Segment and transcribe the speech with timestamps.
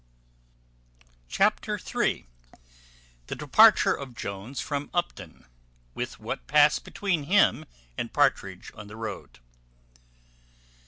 [1.29, 2.25] Chapter iii.
[3.27, 5.45] The departure of Jones from Upton,
[5.93, 7.65] with what passed between him
[7.99, 9.37] and Partridge on the road.